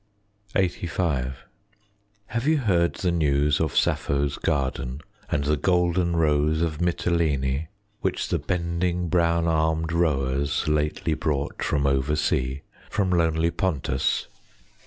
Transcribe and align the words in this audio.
LXXXV 0.55 1.35
Have 2.25 2.47
you 2.47 2.57
heard 2.57 2.95
the 2.95 3.11
news 3.11 3.59
of 3.59 3.77
Sappho's 3.77 4.39
garden, 4.39 5.01
And 5.29 5.43
the 5.43 5.57
Golden 5.57 6.15
Rose 6.15 6.63
of 6.63 6.81
Mitylene, 6.81 7.67
Which 7.99 8.29
the 8.29 8.39
bending 8.39 9.09
brown 9.09 9.47
armed 9.47 9.91
rowers 9.93 10.67
lately 10.67 11.13
Brought 11.13 11.61
from 11.61 11.85
over 11.85 12.15
sea, 12.15 12.63
from 12.89 13.11
lonely 13.11 13.51
Pontus? 13.51 14.25